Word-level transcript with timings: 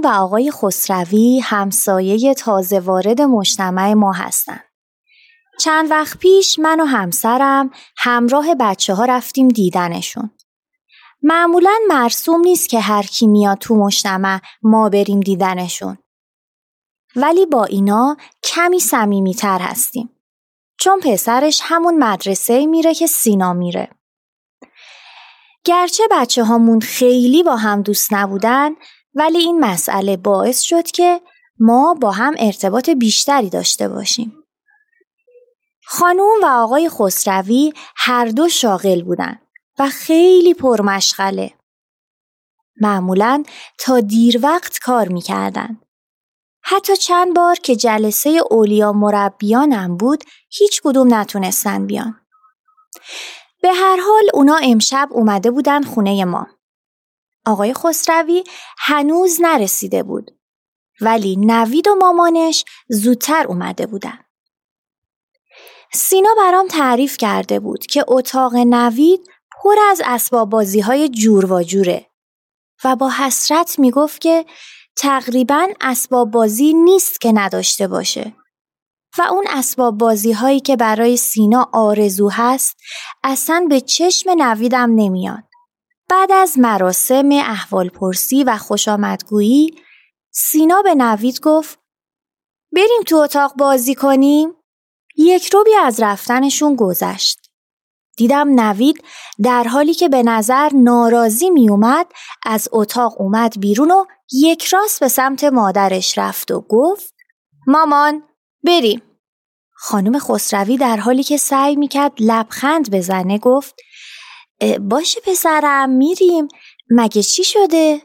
خانوم 0.00 0.18
و 0.18 0.22
آقای 0.22 0.50
خسروی 0.50 1.40
همسایه 1.40 2.34
تازه 2.34 2.80
وارد 2.80 3.22
مجتمع 3.22 3.92
ما 3.92 4.12
هستند. 4.12 4.64
چند 5.60 5.90
وقت 5.90 6.18
پیش 6.18 6.58
من 6.58 6.80
و 6.80 6.84
همسرم 6.84 7.70
همراه 7.96 8.54
بچه 8.54 8.94
ها 8.94 9.04
رفتیم 9.04 9.48
دیدنشون. 9.48 10.30
معمولا 11.22 11.74
مرسوم 11.88 12.40
نیست 12.40 12.68
که 12.68 12.80
هر 12.80 13.02
کی 13.02 13.26
میاد 13.26 13.58
تو 13.58 13.74
مجتمع 13.74 14.40
ما 14.62 14.88
بریم 14.88 15.20
دیدنشون. 15.20 15.98
ولی 17.16 17.46
با 17.46 17.64
اینا 17.64 18.16
کمی 18.42 18.80
صمیمیتر 18.80 19.58
هستیم. 19.58 20.10
چون 20.80 21.00
پسرش 21.00 21.60
همون 21.64 21.98
مدرسه 21.98 22.66
میره 22.66 22.94
که 22.94 23.06
سینا 23.06 23.52
میره. 23.52 23.88
گرچه 25.64 26.02
بچه 26.10 26.44
هامون 26.44 26.80
خیلی 26.80 27.42
با 27.42 27.56
هم 27.56 27.82
دوست 27.82 28.12
نبودن 28.12 28.70
ولی 29.14 29.38
این 29.38 29.60
مسئله 29.60 30.16
باعث 30.16 30.60
شد 30.60 30.86
که 30.86 31.20
ما 31.58 31.94
با 31.94 32.10
هم 32.10 32.34
ارتباط 32.38 32.90
بیشتری 32.90 33.50
داشته 33.50 33.88
باشیم. 33.88 34.44
خانوم 35.84 36.42
و 36.42 36.46
آقای 36.46 36.88
خسروی 36.88 37.72
هر 37.96 38.26
دو 38.26 38.48
شاغل 38.48 39.02
بودن 39.02 39.38
و 39.78 39.88
خیلی 39.88 40.54
پرمشغله. 40.54 41.54
معمولا 42.80 43.42
تا 43.78 44.00
دیر 44.00 44.40
وقت 44.42 44.78
کار 44.78 45.08
می‌کردن. 45.08 45.80
حتی 46.62 46.96
چند 46.96 47.34
بار 47.36 47.54
که 47.54 47.76
جلسه 47.76 48.40
اولیا 48.50 48.92
مربیانم 48.92 49.96
بود 49.96 50.24
هیچ 50.50 50.80
کدوم 50.84 51.14
نتونستن 51.14 51.86
بیان. 51.86 52.20
به 53.62 53.72
هر 53.72 53.96
حال 53.96 54.30
اونا 54.34 54.56
امشب 54.62 55.08
اومده 55.10 55.50
بودن 55.50 55.82
خونه 55.82 56.24
ما. 56.24 56.46
آقای 57.46 57.74
خسروی 57.74 58.44
هنوز 58.78 59.40
نرسیده 59.40 60.02
بود 60.02 60.30
ولی 61.00 61.36
نوید 61.36 61.88
و 61.88 61.94
مامانش 61.94 62.64
زودتر 62.88 63.46
اومده 63.46 63.86
بودن. 63.86 64.18
سینا 65.92 66.34
برام 66.36 66.68
تعریف 66.68 67.16
کرده 67.16 67.60
بود 67.60 67.86
که 67.86 68.04
اتاق 68.08 68.54
نوید 68.56 69.20
پر 69.62 69.74
از 69.90 70.02
اسباب 70.04 70.50
بازی 70.50 70.80
های 70.80 71.08
جور 71.08 71.52
و 71.52 71.62
جوره 71.62 72.06
و 72.84 72.96
با 72.96 73.10
حسرت 73.10 73.78
می‌گفت 73.78 74.20
که 74.20 74.46
تقریبا 74.96 75.68
اسباب 75.80 76.30
بازی 76.30 76.74
نیست 76.74 77.20
که 77.20 77.32
نداشته 77.32 77.88
باشه 77.88 78.34
و 79.18 79.22
اون 79.22 79.44
اسباب 79.50 79.98
بازی 79.98 80.32
هایی 80.32 80.60
که 80.60 80.76
برای 80.76 81.16
سینا 81.16 81.70
آرزو 81.72 82.28
هست 82.28 82.76
اصلا 83.24 83.66
به 83.68 83.80
چشم 83.80 84.30
نویدم 84.30 84.94
نمیاد. 84.94 85.49
بعد 86.10 86.32
از 86.32 86.58
مراسم 86.58 87.28
احوالپرسی 87.32 88.44
و 88.44 88.56
خوشامدگویی 88.56 89.74
سینا 90.30 90.82
به 90.82 90.94
نوید 90.94 91.40
گفت 91.40 91.78
بریم 92.72 93.02
تو 93.06 93.16
اتاق 93.16 93.54
بازی 93.54 93.94
کنیم؟ 93.94 94.54
یک 95.16 95.52
روبی 95.52 95.74
از 95.74 96.00
رفتنشون 96.00 96.76
گذشت. 96.76 97.38
دیدم 98.16 98.60
نوید 98.60 99.04
در 99.42 99.64
حالی 99.64 99.94
که 99.94 100.08
به 100.08 100.22
نظر 100.22 100.70
ناراضی 100.74 101.50
می 101.50 101.70
اومد 101.70 102.06
از 102.46 102.68
اتاق 102.72 103.20
اومد 103.20 103.60
بیرون 103.60 103.90
و 103.90 104.04
یک 104.32 104.64
راست 104.64 105.00
به 105.00 105.08
سمت 105.08 105.44
مادرش 105.44 106.18
رفت 106.18 106.50
و 106.50 106.60
گفت 106.60 107.14
مامان 107.66 108.22
بریم. 108.64 109.02
خانم 109.72 110.18
خسروی 110.18 110.76
در 110.76 110.96
حالی 110.96 111.22
که 111.22 111.36
سعی 111.36 111.76
می‌کرد 111.76 112.12
لبخند 112.20 112.90
بزنه 112.90 113.38
گفت 113.38 113.74
باشه 114.80 115.20
پسرم 115.20 115.90
میریم 115.90 116.48
مگه 116.90 117.22
چی 117.22 117.44
شده؟ 117.44 118.02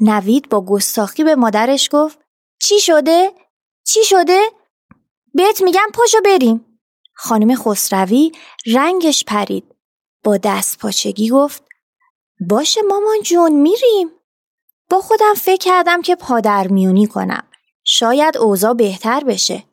نوید 0.00 0.48
با 0.48 0.60
گستاخی 0.64 1.24
به 1.24 1.34
مادرش 1.34 1.88
گفت 1.92 2.18
چی 2.60 2.80
شده؟ 2.80 3.32
چی 3.84 4.04
شده؟ 4.04 4.40
بهت 5.34 5.62
میگم 5.62 5.88
پاشو 5.94 6.18
بریم 6.24 6.78
خانم 7.14 7.54
خسروی 7.54 8.32
رنگش 8.66 9.24
پرید 9.24 9.64
با 10.24 10.36
دست 10.36 10.78
پاچگی 10.78 11.30
گفت 11.30 11.64
باشه 12.48 12.80
مامان 12.82 13.20
جون 13.22 13.52
میریم 13.52 14.10
با 14.90 15.00
خودم 15.00 15.34
فکر 15.34 15.64
کردم 15.64 16.02
که 16.02 16.16
پادر 16.16 16.68
میونی 16.68 17.06
کنم 17.06 17.44
شاید 17.84 18.36
اوضاع 18.36 18.74
بهتر 18.74 19.24
بشه 19.24 19.64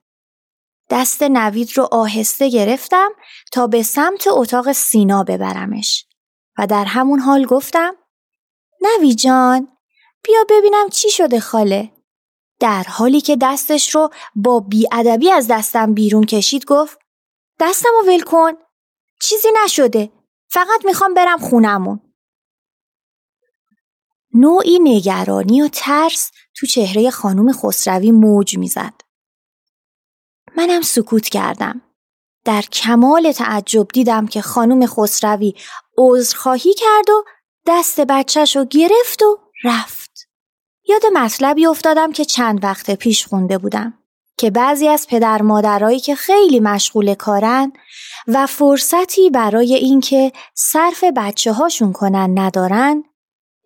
دست 0.89 1.23
نوید 1.23 1.77
رو 1.77 1.88
آهسته 1.91 2.50
گرفتم 2.50 3.09
تا 3.51 3.67
به 3.67 3.83
سمت 3.83 4.27
اتاق 4.27 4.72
سینا 4.72 5.23
ببرمش 5.23 6.05
و 6.57 6.67
در 6.67 6.85
همون 6.85 7.19
حال 7.19 7.45
گفتم 7.45 7.95
نوید 8.81 9.17
جان 9.17 9.67
بیا 10.23 10.45
ببینم 10.50 10.89
چی 10.89 11.09
شده 11.09 11.39
خاله. 11.39 11.91
در 12.59 12.83
حالی 12.83 13.22
که 13.22 13.38
دستش 13.41 13.95
رو 13.95 14.09
با 14.35 14.59
بیادبی 14.59 15.31
از 15.31 15.47
دستم 15.47 15.94
بیرون 15.94 16.23
کشید 16.23 16.66
گفت 16.66 17.00
دستم 17.59 17.89
رو 18.01 18.11
ول 18.11 18.21
کن 18.21 18.51
چیزی 19.21 19.47
نشده 19.63 20.11
فقط 20.50 20.85
می‌خوام 20.85 21.13
برم 21.13 21.38
خونمون. 21.38 22.00
نوعی 24.33 24.79
نگرانی 24.79 25.61
و 25.61 25.67
ترس 25.67 26.31
تو 26.56 26.67
چهره 26.67 27.11
خانم 27.11 27.51
خسروی 27.51 28.11
موج 28.11 28.57
می‌زد. 28.57 29.08
منم 30.59 30.81
سکوت 30.81 31.29
کردم. 31.29 31.81
در 32.45 32.61
کمال 32.61 33.31
تعجب 33.31 33.87
دیدم 33.93 34.27
که 34.27 34.41
خانم 34.41 34.85
خسروی 34.85 35.53
عذرخواهی 35.97 36.73
کرد 36.73 37.09
و 37.09 37.23
دست 37.67 38.01
بچهش 38.01 38.55
رو 38.55 38.65
گرفت 38.65 39.21
و 39.21 39.37
رفت. 39.63 40.27
یاد 40.87 41.01
مطلبی 41.13 41.65
افتادم 41.65 42.11
که 42.11 42.25
چند 42.25 42.63
وقت 42.63 42.91
پیش 42.91 43.25
خونده 43.25 43.57
بودم 43.57 43.93
که 44.37 44.51
بعضی 44.51 44.87
از 44.87 45.07
پدر 45.07 45.41
مادرایی 45.41 45.99
که 45.99 46.15
خیلی 46.15 46.59
مشغول 46.59 47.13
کارن 47.13 47.71
و 48.27 48.47
فرصتی 48.47 49.29
برای 49.29 49.75
اینکه 49.75 50.31
صرف 50.55 51.03
بچه 51.03 51.53
هاشون 51.53 51.93
کنن 51.93 52.39
ندارن 52.39 53.03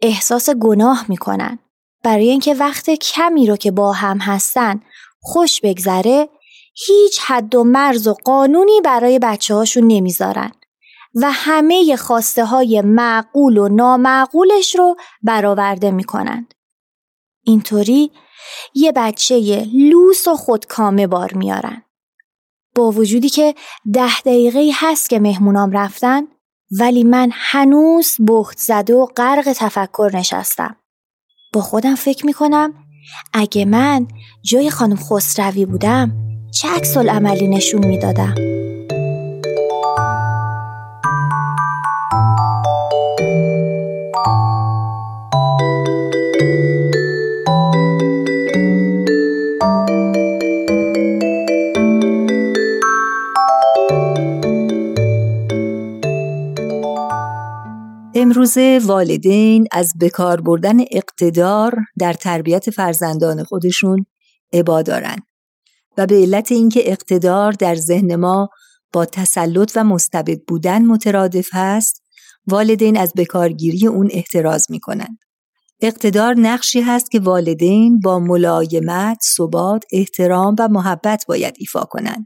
احساس 0.01 0.49
گناه 0.49 1.05
می‌کنن 1.07 1.59
برای 2.03 2.29
اینکه 2.29 2.53
وقت 2.53 2.89
کمی 2.89 3.47
رو 3.47 3.55
که 3.55 3.71
با 3.71 3.93
هم 3.93 4.17
هستن 4.17 4.81
خوش 5.19 5.61
بگذره 5.61 6.29
هیچ 6.73 7.19
حد 7.19 7.55
و 7.55 7.63
مرز 7.63 8.07
و 8.07 8.13
قانونی 8.13 8.81
برای 8.81 9.19
بچه 9.19 9.55
هاشون 9.55 9.83
نمی‌ذارن 9.87 10.51
و 11.15 11.31
همه 11.31 11.95
خواسته 11.95 12.45
های 12.45 12.81
معقول 12.81 13.57
و 13.57 13.67
نامعقولش 13.67 14.75
رو 14.75 14.95
برآورده 15.23 15.91
می‌کنند. 15.91 16.53
اینطوری 17.45 18.11
یه 18.73 18.91
بچه 18.91 19.67
لوس 19.73 20.27
و 20.27 20.35
خودکامه 20.35 21.07
بار 21.07 21.33
میارن. 21.33 21.83
با 22.75 22.91
وجودی 22.91 23.29
که 23.29 23.55
ده 23.93 24.21
دقیقه 24.21 24.71
هست 24.73 25.09
که 25.09 25.19
مهمونام 25.19 25.71
رفتن 25.71 26.27
ولی 26.79 27.03
من 27.03 27.29
هنوز 27.33 28.15
بخت 28.27 28.57
زده 28.57 28.95
و 28.95 29.05
غرق 29.05 29.53
تفکر 29.55 30.11
نشستم. 30.13 30.75
با 31.53 31.61
خودم 31.61 31.95
فکر 31.95 32.25
می‌کنم 32.25 32.73
اگه 33.33 33.65
من 33.65 34.07
جای 34.43 34.69
خانم 34.69 34.95
خسروی 34.95 35.65
بودم 35.65 36.22
چه 36.53 36.67
عکس 36.67 36.97
عملی 36.97 37.47
نشون 37.47 37.87
می‌دادم؟ 37.87 38.35
امروزه 58.15 58.79
والدین 58.85 59.67
از 59.71 59.93
بکار 60.01 60.41
بردن 60.41 60.77
اقتدار 60.91 61.75
در 61.99 62.13
تربیت 62.13 62.69
فرزندان 62.69 63.43
خودشون 63.43 64.05
عبا 64.53 64.81
دارن. 64.81 65.15
و 65.97 66.05
به 66.07 66.15
علت 66.15 66.51
اینکه 66.51 66.91
اقتدار 66.91 67.51
در 67.51 67.75
ذهن 67.75 68.15
ما 68.15 68.49
با 68.93 69.05
تسلط 69.05 69.71
و 69.75 69.83
مستبد 69.83 70.39
بودن 70.47 70.85
مترادف 70.85 71.49
هست 71.51 72.03
والدین 72.47 72.97
از 72.97 73.13
بکارگیری 73.17 73.87
اون 73.87 74.09
احتراز 74.11 74.71
می 74.71 74.79
کنند. 74.79 75.17
اقتدار 75.81 76.35
نقشی 76.39 76.81
هست 76.81 77.11
که 77.11 77.19
والدین 77.19 77.99
با 77.99 78.19
ملایمت، 78.19 79.17
ثبات، 79.37 79.83
احترام 79.91 80.55
و 80.59 80.67
محبت 80.67 81.25
باید 81.27 81.55
ایفا 81.57 81.83
کنند 81.83 82.25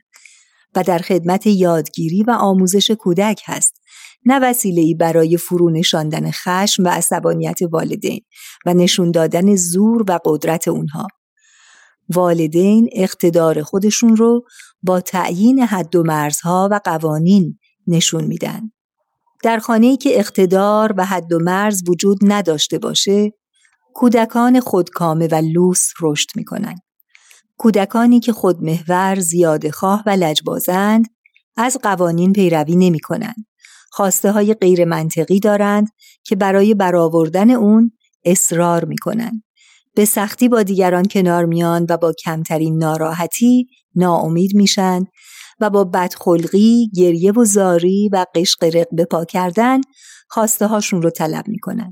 و 0.75 0.83
در 0.83 0.97
خدمت 0.97 1.47
یادگیری 1.47 2.23
و 2.23 2.31
آموزش 2.31 2.91
کودک 2.91 3.41
هست 3.45 3.81
نه 4.25 4.39
وسیله 4.39 4.95
برای 4.95 5.37
فرو 5.37 5.69
نشاندن 5.69 6.31
خشم 6.31 6.83
و 6.83 6.87
عصبانیت 6.87 7.59
والدین 7.71 8.21
و 8.65 8.73
نشون 8.73 9.11
دادن 9.11 9.55
زور 9.55 10.05
و 10.07 10.19
قدرت 10.25 10.67
اونها. 10.67 11.07
والدین 12.09 12.89
اقتدار 12.91 13.63
خودشون 13.63 14.15
رو 14.15 14.45
با 14.83 15.01
تعیین 15.01 15.59
حد 15.59 15.95
و 15.95 16.03
مرزها 16.03 16.69
و 16.71 16.79
قوانین 16.83 17.59
نشون 17.87 18.23
میدن. 18.23 18.71
در 19.43 19.59
خانه‌ای 19.59 19.97
که 19.97 20.19
اقتدار 20.19 20.93
و 20.97 21.05
حد 21.05 21.33
و 21.33 21.39
مرز 21.39 21.81
وجود 21.89 22.17
نداشته 22.21 22.79
باشه، 22.79 23.33
کودکان 23.93 24.59
خودکامه 24.59 25.27
و 25.27 25.35
لوس 25.35 25.89
رشد 26.01 26.29
می‌کنن. 26.35 26.75
کودکانی 27.57 28.19
که 28.19 28.33
خودمحور، 28.33 29.19
زیاده 29.19 29.71
خواه 29.71 30.03
و 30.05 30.09
لجبازند 30.09 31.05
از 31.57 31.77
قوانین 31.83 32.33
پیروی 32.33 32.75
نمی 32.75 32.99
کنند. 32.99 33.45
خواسته 33.89 34.31
های 34.31 34.53
غیر 34.53 34.85
منطقی 34.85 35.39
دارند 35.39 35.87
که 36.23 36.35
برای 36.35 36.73
برآوردن 36.73 37.49
اون 37.49 37.91
اصرار 38.25 38.85
می 38.85 38.97
کنند. 38.97 39.43
به 39.97 40.05
سختی 40.05 40.49
با 40.49 40.63
دیگران 40.63 41.05
کنار 41.05 41.45
میان 41.45 41.85
و 41.89 41.97
با 41.97 42.13
کمترین 42.13 42.77
ناراحتی 42.77 43.67
ناامید 43.95 44.55
میشن 44.55 45.05
و 45.59 45.69
با 45.69 45.83
بدخلقی، 45.83 46.89
گریه 46.95 47.31
و 47.31 47.45
زاری 47.45 48.09
و 48.13 48.25
قشق 48.35 48.63
رق 48.63 49.03
پا 49.11 49.25
کردن 49.25 49.81
خواسته 50.29 50.67
هاشون 50.67 51.01
رو 51.01 51.09
طلب 51.09 51.47
می‌کنن. 51.47 51.89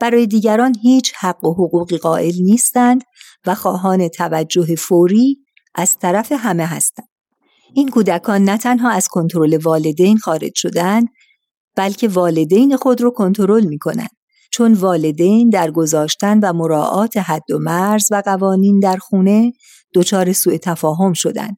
برای 0.00 0.26
دیگران 0.26 0.74
هیچ 0.82 1.12
حق 1.18 1.44
و 1.44 1.52
حقوقی 1.52 1.98
قائل 1.98 2.34
نیستند 2.40 3.02
و 3.46 3.54
خواهان 3.54 4.08
توجه 4.08 4.74
فوری 4.76 5.38
از 5.74 5.98
طرف 5.98 6.32
همه 6.32 6.66
هستند. 6.66 7.08
این 7.74 7.88
کودکان 7.88 8.44
نه 8.44 8.58
تنها 8.58 8.90
از 8.90 9.08
کنترل 9.08 9.56
والدین 9.56 10.18
خارج 10.18 10.52
شدند 10.54 11.08
بلکه 11.76 12.08
والدین 12.08 12.76
خود 12.76 13.00
رو 13.00 13.10
کنترل 13.10 13.64
می 13.64 13.78
کنند. 13.78 14.15
چون 14.56 14.72
والدین 14.72 15.50
در 15.50 15.70
گذاشتن 15.70 16.40
و 16.40 16.52
مراعات 16.52 17.16
حد 17.16 17.50
و 17.50 17.58
مرز 17.58 18.08
و 18.10 18.22
قوانین 18.24 18.80
در 18.80 18.96
خونه 18.96 19.52
دچار 19.94 20.32
سوء 20.32 20.56
تفاهم 20.56 21.12
شدند. 21.12 21.56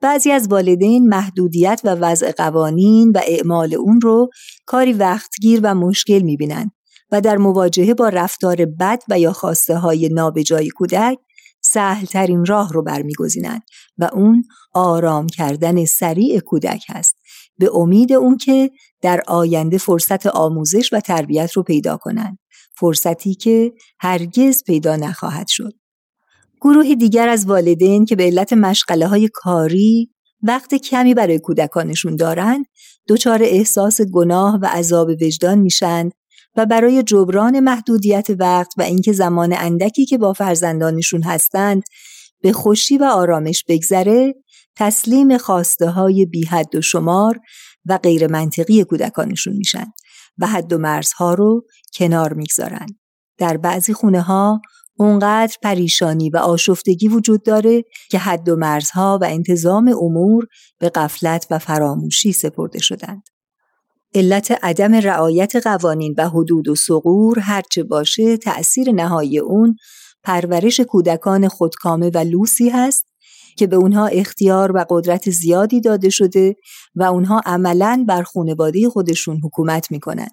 بعضی 0.00 0.30
از 0.30 0.48
والدین 0.48 1.08
محدودیت 1.08 1.80
و 1.84 1.88
وضع 1.88 2.32
قوانین 2.32 3.12
و 3.14 3.20
اعمال 3.26 3.74
اون 3.74 4.00
رو 4.00 4.30
کاری 4.66 4.92
وقتگیر 4.92 5.60
و 5.62 5.74
مشکل 5.74 6.18
می‌بینند 6.18 6.70
و 7.10 7.20
در 7.20 7.36
مواجهه 7.36 7.94
با 7.94 8.08
رفتار 8.08 8.64
بد 8.64 9.02
و 9.08 9.18
یا 9.18 9.32
خواسته 9.32 9.76
های 9.76 10.08
نابجای 10.08 10.68
کودک 10.68 11.18
سهل 11.64 12.06
ترین 12.06 12.44
راه 12.44 12.72
رو 12.72 12.82
برمیگزینند 12.82 13.62
و 13.98 14.10
اون 14.12 14.44
آرام 14.74 15.26
کردن 15.26 15.84
سریع 15.84 16.40
کودک 16.40 16.84
هست. 16.88 17.16
به 17.58 17.70
امید 17.74 18.12
اون 18.12 18.36
که 18.36 18.70
در 19.02 19.22
آینده 19.26 19.78
فرصت 19.78 20.26
آموزش 20.26 20.92
و 20.92 21.00
تربیت 21.00 21.52
رو 21.52 21.62
پیدا 21.62 21.96
کنند. 21.96 22.38
فرصتی 22.76 23.34
که 23.34 23.72
هرگز 24.00 24.62
پیدا 24.64 24.96
نخواهد 24.96 25.46
شد. 25.48 25.72
گروه 26.60 26.94
دیگر 26.94 27.28
از 27.28 27.46
والدین 27.46 28.04
که 28.04 28.16
به 28.16 28.24
علت 28.24 28.52
مشغله 28.52 29.06
های 29.06 29.28
کاری 29.32 30.10
وقت 30.42 30.74
کمی 30.74 31.14
برای 31.14 31.38
کودکانشون 31.38 32.16
دارند 32.16 32.64
دچار 33.08 33.42
احساس 33.42 34.00
گناه 34.00 34.58
و 34.62 34.66
عذاب 34.66 35.08
وجدان 35.08 35.58
میشند 35.58 36.12
و 36.56 36.66
برای 36.66 37.02
جبران 37.02 37.60
محدودیت 37.60 38.26
وقت 38.38 38.72
و 38.78 38.82
اینکه 38.82 39.12
زمان 39.12 39.52
اندکی 39.52 40.06
که 40.06 40.18
با 40.18 40.32
فرزندانشون 40.32 41.22
هستند 41.22 41.82
به 42.40 42.52
خوشی 42.52 42.98
و 42.98 43.04
آرامش 43.04 43.64
بگذره 43.68 44.34
تسلیم 44.76 45.38
خواسته 45.38 45.90
های 45.90 46.26
بی 46.26 46.44
حد 46.44 46.74
و 46.74 46.82
شمار 46.82 47.40
و 47.86 47.98
غیر 47.98 48.26
منطقی 48.26 48.84
کودکانشون 48.84 49.56
میشن 49.56 49.86
و 50.38 50.46
حد 50.46 50.72
و 50.72 50.78
مرزها 50.78 51.34
رو 51.34 51.66
کنار 51.94 52.32
می‌گذارن. 52.32 52.86
در 53.38 53.56
بعضی 53.56 53.92
خونه 53.92 54.20
ها 54.20 54.60
اونقدر 54.98 55.56
پریشانی 55.62 56.30
و 56.30 56.36
آشفتگی 56.36 57.08
وجود 57.08 57.44
داره 57.44 57.82
که 58.10 58.18
حد 58.18 58.48
و 58.48 58.56
مرزها 58.56 59.18
و 59.22 59.24
انتظام 59.24 59.88
امور 59.88 60.46
به 60.78 60.88
قفلت 60.88 61.46
و 61.50 61.58
فراموشی 61.58 62.32
سپرده 62.32 62.78
شدند. 62.78 63.22
علت 64.14 64.58
عدم 64.62 64.94
رعایت 64.94 65.56
قوانین 65.56 66.14
و 66.18 66.28
حدود 66.28 66.68
و 66.68 66.74
سقور 66.74 67.38
هرچه 67.38 67.82
باشه 67.82 68.36
تأثیر 68.36 68.92
نهایی 68.92 69.38
اون 69.38 69.76
پرورش 70.22 70.80
کودکان 70.80 71.48
خودکامه 71.48 72.10
و 72.14 72.18
لوسی 72.18 72.68
هست 72.68 73.04
که 73.56 73.66
به 73.66 73.76
اونها 73.76 74.06
اختیار 74.06 74.76
و 74.76 74.84
قدرت 74.90 75.30
زیادی 75.30 75.80
داده 75.80 76.10
شده 76.10 76.56
و 76.94 77.02
اونها 77.02 77.40
عملا 77.46 78.04
بر 78.08 78.22
خانواده 78.22 78.88
خودشون 78.88 79.40
حکومت 79.44 79.90
می‌کنن. 79.90 80.28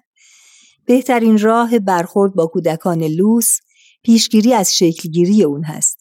بهترین 0.86 1.38
راه 1.38 1.78
برخورد 1.78 2.34
با 2.34 2.46
کودکان 2.46 3.02
لوس 3.02 3.58
پیشگیری 4.02 4.54
از 4.54 4.76
شکلگیری 4.76 5.42
اون 5.42 5.64
هست. 5.64 5.98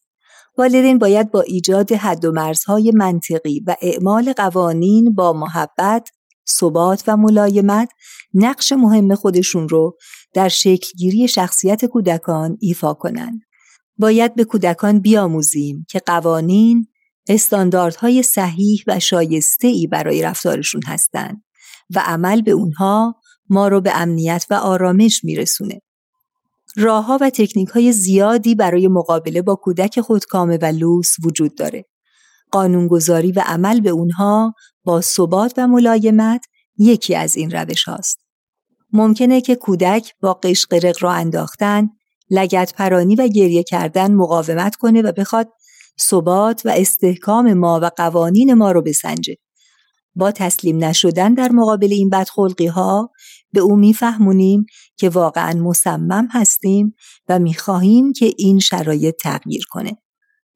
والدین 0.57 0.97
باید 0.97 1.31
با 1.31 1.41
ایجاد 1.41 1.91
حد 1.91 2.25
و 2.25 2.31
مرزهای 2.31 2.91
منطقی 2.95 3.63
و 3.67 3.75
اعمال 3.81 4.33
قوانین 4.33 5.13
با 5.13 5.33
محبت، 5.33 6.09
ثبات 6.49 7.03
و 7.07 7.17
ملایمت 7.17 7.89
نقش 8.33 8.71
مهم 8.71 9.15
خودشون 9.15 9.69
رو 9.69 9.97
در 10.33 10.49
شکلگیری 10.49 11.27
شخصیت 11.27 11.85
کودکان 11.85 12.57
ایفا 12.59 12.93
کنند. 12.93 13.41
باید 13.97 14.35
به 14.35 14.43
کودکان 14.43 14.99
بیاموزیم 14.99 15.85
که 15.89 15.99
قوانین 16.05 16.87
استانداردهای 17.27 18.23
صحیح 18.23 18.83
و 18.87 18.99
شایسته 18.99 19.67
ای 19.67 19.87
برای 19.87 20.21
رفتارشون 20.21 20.81
هستند 20.85 21.43
و 21.95 22.03
عمل 22.05 22.41
به 22.41 22.51
اونها 22.51 23.15
ما 23.49 23.67
رو 23.67 23.81
به 23.81 23.91
امنیت 24.01 24.45
و 24.49 24.53
آرامش 24.53 25.23
میرسونه. 25.23 25.81
راهها 26.77 27.17
و 27.21 27.29
تکنیک 27.29 27.69
های 27.69 27.91
زیادی 27.91 28.55
برای 28.55 28.87
مقابله 28.87 29.41
با 29.41 29.55
کودک 29.55 30.01
خودکامه 30.01 30.57
و 30.61 30.65
لوس 30.65 31.15
وجود 31.23 31.55
داره. 31.55 31.85
قانونگذاری 32.51 33.31
و 33.31 33.43
عمل 33.45 33.81
به 33.81 33.89
اونها 33.89 34.53
با 34.83 35.01
ثبات 35.01 35.53
و 35.57 35.67
ملایمت 35.67 36.45
یکی 36.77 37.15
از 37.15 37.35
این 37.35 37.51
روش 37.51 37.83
هاست. 37.83 38.17
ممکنه 38.93 39.41
که 39.41 39.55
کودک 39.55 40.13
با 40.21 40.33
قشقرق 40.33 40.95
را 41.03 41.11
انداختن، 41.11 41.89
لگت 42.29 42.73
پرانی 42.77 43.15
و 43.15 43.27
گریه 43.27 43.63
کردن 43.63 44.13
مقاومت 44.13 44.75
کنه 44.75 45.01
و 45.01 45.11
بخواد 45.11 45.49
ثبات 46.01 46.61
و 46.65 46.69
استحکام 46.69 47.53
ما 47.53 47.79
و 47.83 47.91
قوانین 47.97 48.53
ما 48.53 48.71
رو 48.71 48.81
بسنجه. 48.81 49.35
با 50.15 50.31
تسلیم 50.31 50.83
نشدن 50.83 51.33
در 51.33 51.51
مقابل 51.51 51.91
این 51.91 52.09
بدخلقی 52.09 52.67
ها 52.67 53.09
به 53.53 53.59
او 53.59 53.75
میفهمونیم 53.75 54.65
که 54.97 55.09
واقعا 55.09 55.53
مصمم 55.53 56.27
هستیم 56.31 56.95
و 57.29 57.39
می‌خواهیم 57.39 58.13
که 58.13 58.33
این 58.37 58.59
شرایط 58.59 59.15
تغییر 59.15 59.63
کنه. 59.69 60.00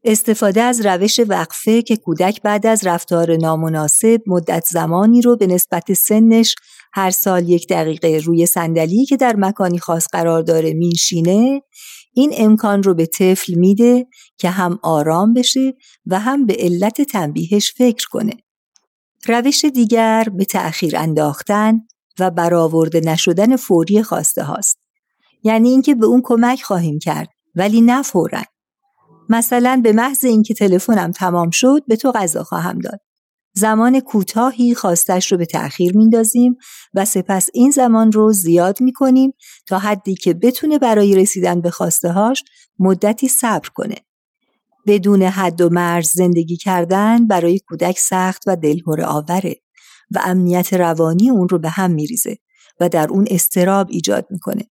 استفاده 0.08 0.62
از 0.62 0.86
روش 0.86 1.20
وقفه 1.28 1.82
که 1.82 1.98
کودک 1.98 2.42
بعد 2.42 2.68
از 2.68 2.88
رفتار 2.88 3.36
نامناسب 3.36 4.22
مدت 4.28 4.66
زمانی 4.72 5.22
رو 5.22 5.36
به 5.36 5.48
نسبت 5.48 5.94
سنش 5.94 6.56
هر 6.94 7.12
سال 7.12 7.50
یک 7.50 7.68
دقیقه 7.68 8.22
روی 8.24 8.46
صندلی 8.46 9.06
که 9.06 9.18
در 9.18 9.36
مکانی 9.36 9.80
خاص 9.80 10.08
قرار 10.12 10.42
داره 10.42 10.74
مینشینه 10.74 11.62
این 12.14 12.34
امکان 12.38 12.84
رو 12.84 12.94
به 12.94 13.06
طفل 13.06 13.54
میده 13.54 14.08
که 14.38 14.50
هم 14.50 14.80
آرام 14.84 15.34
بشه 15.34 15.74
و 16.06 16.20
هم 16.20 16.46
به 16.46 16.56
علت 16.60 17.02
تنبیهش 17.02 17.74
فکر 17.78 18.08
کنه. 18.08 18.34
روش 19.28 19.66
دیگر 19.66 20.28
به 20.38 20.46
تأخیر 20.46 20.98
انداختن 20.98 21.82
و 22.20 22.32
برآورده 22.32 23.00
نشدن 23.00 23.56
فوری 23.56 24.04
خواسته 24.04 24.44
هاست. 24.44 24.78
یعنی 25.44 25.70
اینکه 25.70 25.96
به 25.96 26.06
اون 26.06 26.22
کمک 26.24 26.62
خواهیم 26.62 27.00
کرد 27.00 27.30
ولی 27.56 27.82
نه 27.82 28.02
فورا. 28.02 28.42
مثلا 29.30 29.82
به 29.84 29.94
محض 29.94 30.26
اینکه 30.26 30.54
تلفنم 30.54 31.12
تمام 31.12 31.50
شد 31.50 31.84
به 31.88 31.96
تو 31.96 32.12
غذا 32.12 32.44
خواهم 32.44 32.80
داد. 32.80 33.00
زمان 33.54 34.00
کوتاهی 34.00 34.76
خواستش 34.76 35.32
رو 35.32 35.38
به 35.38 35.46
تأخیر 35.46 35.98
میندازیم 35.98 36.58
و 36.94 37.06
سپس 37.06 37.50
این 37.54 37.72
زمان 37.72 38.12
رو 38.12 38.32
زیاد 38.32 38.82
می‌کنیم 38.82 39.34
تا 39.68 39.80
حدی 39.80 40.16
که 40.16 40.34
بتونه 40.34 40.80
برای 40.80 41.16
رسیدن 41.16 41.62
به 41.62 41.72
خواسته 41.72 42.12
هاش 42.12 42.44
مدتی 42.80 43.28
صبر 43.28 43.70
کنه. 43.76 43.96
بدون 44.88 45.22
حد 45.22 45.62
و 45.62 45.70
مرز 45.70 46.12
زندگی 46.14 46.58
کردن 46.58 47.28
برای 47.28 47.60
کودک 47.60 48.00
سخت 48.00 48.44
و 48.48 48.56
دلهور 48.56 49.02
آوره 49.02 49.56
و 50.12 50.20
امنیت 50.24 50.74
روانی 50.74 51.30
اون 51.30 51.50
رو 51.50 51.60
به 51.60 51.70
هم 51.70 51.92
میریزه 51.92 52.38
و 52.80 52.90
در 52.90 53.08
اون 53.10 53.26
استراب 53.30 53.88
ایجاد 53.90 54.28
می‌کنه. 54.30 54.64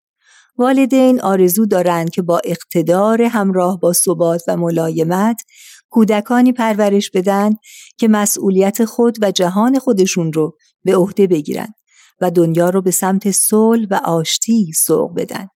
والدین 0.59 1.21
آرزو 1.21 1.67
دارند 1.67 2.11
که 2.11 2.23
با 2.23 2.41
اقتدار 2.45 3.23
همراه 3.23 3.81
با 3.81 3.93
ثبات 3.93 4.43
و 4.49 4.57
ملایمت 4.57 5.43
کودکانی 5.91 6.53
پرورش 6.53 7.11
بدن 7.11 7.51
که 7.99 8.09
مسئولیت 8.09 8.85
خود 8.85 9.17
و 9.23 9.31
جهان 9.31 9.79
خودشون 9.79 10.33
رو 10.33 10.57
به 10.85 10.97
عهده 10.97 11.27
بگیرن 11.27 11.75
و 12.21 12.31
دنیا 12.31 12.71
رو 12.71 12.83
به 12.83 12.91
سمت 12.91 13.31
صلح 13.31 13.87
و 13.91 13.95
آشتی 13.95 14.73
سوق 14.73 15.15
بدن. 15.15 15.49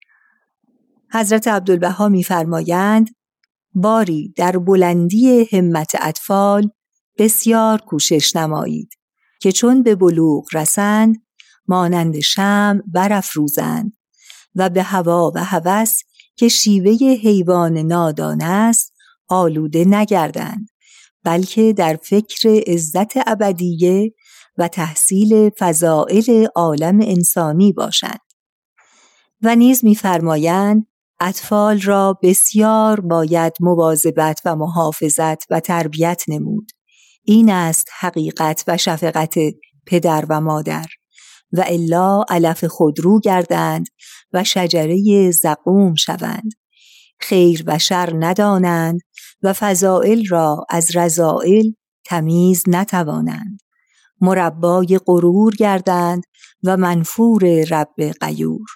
حضرت 1.12 1.48
عبدالبها 1.48 2.08
میفرمایند 2.08 3.10
باری 3.74 4.34
در 4.36 4.58
بلندی 4.58 5.48
همت 5.52 5.92
اطفال 6.00 6.70
بسیار 7.18 7.80
کوشش 7.80 8.36
نمایید 8.36 8.88
که 9.40 9.52
چون 9.52 9.82
به 9.82 9.94
بلوغ 9.94 10.44
رسند 10.52 11.16
مانند 11.68 12.20
شم 12.20 12.82
برافروزند 12.86 13.92
و 14.54 14.70
به 14.70 14.82
هوا 14.82 15.32
و 15.34 15.44
هوس 15.44 15.98
که 16.36 16.48
شیوه 16.48 16.92
حیوان 16.92 17.78
نادان 17.78 18.42
است 18.42 18.92
آلوده 19.28 19.84
نگردند 19.84 20.68
بلکه 21.24 21.72
در 21.72 21.98
فکر 22.02 22.62
عزت 22.66 23.28
ابدیه 23.28 24.14
و 24.58 24.68
تحصیل 24.68 25.50
فضائل 25.58 26.46
عالم 26.54 27.00
انسانی 27.02 27.72
باشند. 27.72 28.20
و 29.42 29.56
نیز 29.56 29.84
می‌فرمایند 29.84 30.86
اطفال 31.20 31.80
را 31.80 32.18
بسیار 32.22 33.00
باید 33.00 33.52
مواظبت 33.60 34.40
و 34.44 34.56
محافظت 34.56 35.50
و 35.50 35.60
تربیت 35.60 36.22
نمود. 36.28 36.70
این 37.22 37.50
است 37.50 37.88
حقیقت 37.98 38.64
و 38.66 38.76
شفقت 38.76 39.34
پدر 39.86 40.26
و 40.28 40.40
مادر. 40.40 40.86
و 41.52 41.64
الا 41.66 42.24
علف 42.28 42.64
خودرو 42.64 43.20
گردند 43.20 43.86
و 44.34 44.44
شجره 44.44 45.30
زقوم 45.30 45.94
شوند. 45.94 46.52
خیر 47.20 47.64
و 47.66 47.78
شر 47.78 48.12
ندانند 48.18 49.00
و 49.42 49.52
فضائل 49.52 50.26
را 50.26 50.66
از 50.70 50.96
رضائل 50.96 51.72
تمیز 52.04 52.64
نتوانند. 52.66 53.58
مربای 54.20 55.00
غرور 55.06 55.54
گردند 55.54 56.22
و 56.62 56.76
منفور 56.76 57.64
رب 57.70 57.94
قیور 58.20 58.66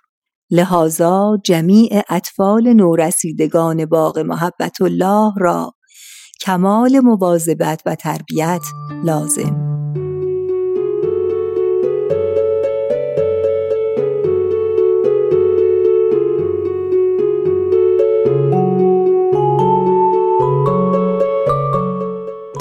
لحاظا 0.50 1.36
جمیع 1.44 2.02
اطفال 2.08 2.72
نورسیدگان 2.72 3.86
باغ 3.86 4.18
محبت 4.18 4.80
الله 4.80 5.32
را 5.36 5.74
کمال 6.40 7.00
مواظبت 7.00 7.82
و 7.86 7.94
تربیت 7.94 8.62
لازم. 9.04 9.67